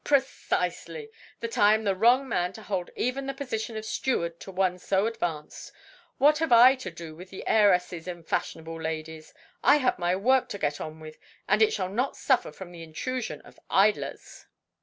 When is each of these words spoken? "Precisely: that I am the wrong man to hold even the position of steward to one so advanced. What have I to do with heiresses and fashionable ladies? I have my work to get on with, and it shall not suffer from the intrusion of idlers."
"Precisely: 0.03 1.11
that 1.41 1.59
I 1.59 1.75
am 1.75 1.83
the 1.83 1.93
wrong 1.93 2.27
man 2.27 2.53
to 2.53 2.63
hold 2.63 2.89
even 2.95 3.27
the 3.27 3.35
position 3.35 3.77
of 3.77 3.85
steward 3.85 4.39
to 4.39 4.49
one 4.49 4.79
so 4.79 5.05
advanced. 5.05 5.71
What 6.17 6.39
have 6.39 6.51
I 6.51 6.73
to 6.77 6.89
do 6.89 7.15
with 7.15 7.31
heiresses 7.45 8.07
and 8.07 8.25
fashionable 8.27 8.81
ladies? 8.81 9.31
I 9.63 9.75
have 9.75 9.99
my 9.99 10.15
work 10.15 10.49
to 10.49 10.57
get 10.57 10.81
on 10.81 10.99
with, 11.01 11.19
and 11.47 11.61
it 11.61 11.71
shall 11.71 11.89
not 11.89 12.17
suffer 12.17 12.51
from 12.51 12.71
the 12.71 12.81
intrusion 12.81 13.41
of 13.41 13.59
idlers." 13.69 14.47